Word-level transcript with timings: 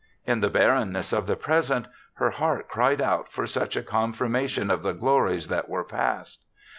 In 0.25 0.39
the 0.39 0.49
barrenness 0.49 1.13
of 1.13 1.27
the 1.27 1.35
present, 1.35 1.87
her 2.13 2.31
heart 2.31 2.67
cried 2.67 2.99
out 3.01 3.31
for 3.31 3.45
such 3.45 3.75
a 3.75 3.83
con 3.83 4.13
firmation 4.15 4.73
of 4.73 4.81
the 4.81 4.93
glories 4.93 5.47
that 5.49 5.69
were 5.69 5.83
past. 5.83 6.43